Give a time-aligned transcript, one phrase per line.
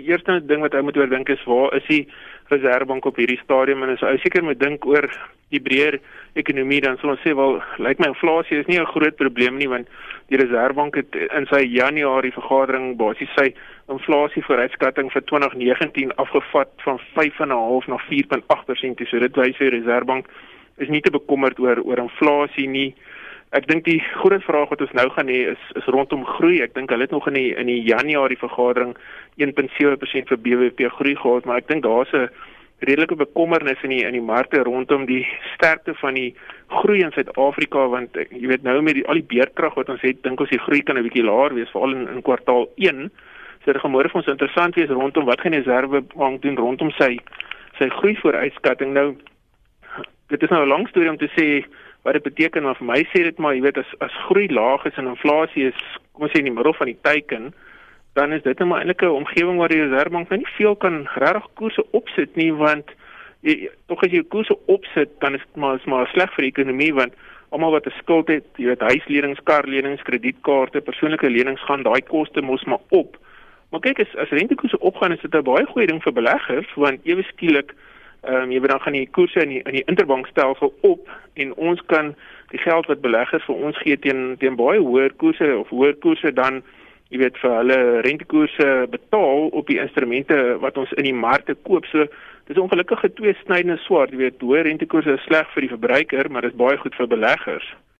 [0.00, 2.06] die eerste ding wat ou moet oordink is waar is die
[2.50, 5.06] Reservebank op hierdie stadium en as ou seker moet dink oor
[5.54, 6.00] die breër
[6.40, 9.68] ekonomie dan sal ons sê wel lyk my inflasie is nie 'n groot probleem nie
[9.68, 9.86] want
[10.30, 13.52] die Reservebank het in sy Januarie vergadering basies sy
[13.90, 19.06] inflasie vooruitskatting vir 2019 afgevat van 5.5 na 4.8%.
[19.10, 20.28] So dit wys die Reservebank
[20.78, 22.94] is nie te bekommerd oor oor inflasie nie.
[23.50, 26.60] Ek dink die groot vraag wat ons nou gaan hê is is rondom groei.
[26.62, 28.94] Ek dink hulle het nog in die in die Januarie vergadering
[29.42, 32.28] 1.7% vir BBP groei gehad, maar ek dink daar's 'n
[32.86, 36.34] redelike bekommernis in die in die markte rondom die sterkte van die
[36.68, 40.22] groei in Suid-Afrika want jy weet nou met die al die beerkrag wat ons het,
[40.22, 43.10] dink ons die groei kan 'n bietjie laer wees veral in, in kwartaal 1.
[43.64, 46.90] So dit gaan môre vir ons interessant wees rondom wat gaan die Reservebank doen rondom
[46.90, 47.18] sy
[47.78, 48.92] sy groei vooruitskatting.
[48.92, 49.16] Nou
[50.28, 51.64] dit is nou 'n lang storie om te sê
[52.02, 54.84] wat dit beteken maar vir my sê dit maar jy weet as as groei laag
[54.84, 55.80] is en inflasie is
[56.12, 57.52] kom ons sê in die middel van die teiken
[58.18, 61.06] dan is dit net maar eintlik 'n omgewing waar die Reservebank nou nie veel kan
[61.14, 62.86] regtig koerse opsit nie want
[63.88, 66.94] tog as jy koerse opsit dan is dit maar is maar sleg vir die ekonomie
[66.94, 67.14] want
[67.50, 72.42] almal wat 'n skuld het, jy weet huislenings, karlenings, kredietkaarte, persoonlike lenings gaan daai koste
[72.42, 73.18] mos maar op.
[73.70, 77.00] Maar kyk as as rentekoerse opgaan is dit 'n baie goeie ding vir beleggers want
[77.04, 77.74] ewe skielik
[78.22, 81.54] ehm um, jy weet dan gaan die koerse in die in die interbankstelsel op en
[81.54, 82.14] ons kan
[82.50, 86.32] die geld wat beleggers vir ons gee teen teen baie hoër koerse of hoër koerse
[86.32, 86.62] dan
[87.10, 91.86] jy weet vir hulle rentekoerse betaal op die instrumente wat ons in die markte koop.
[91.90, 92.06] So
[92.46, 96.42] dis 'n ongelukkige tweesnydende swaard, jy weet, hoë rentekoerse is sleg vir die verbruiker, maar
[96.42, 97.74] dit is baie goed vir beleggers.